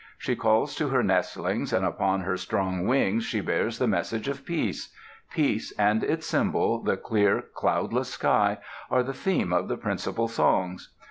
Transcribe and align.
She 0.17 0.35
calls 0.35 0.73
to 0.77 0.87
her 0.87 1.03
nestlings 1.03 1.71
and 1.71 1.85
upon 1.85 2.21
her 2.21 2.35
strong 2.35 2.87
wings 2.87 3.23
she 3.23 3.39
bears 3.39 3.77
the 3.77 3.85
message 3.85 4.27
of 4.27 4.43
peace. 4.43 4.91
Peace 5.31 5.71
and 5.77 6.03
its 6.03 6.25
symbol, 6.25 6.81
the 6.81 6.97
clear, 6.97 7.43
cloudless 7.53 8.09
sky, 8.09 8.57
are 8.89 9.03
the 9.03 9.13
theme 9.13 9.53
of 9.53 9.67
the 9.67 9.77
principal 9.77 10.27
songs. 10.27 10.89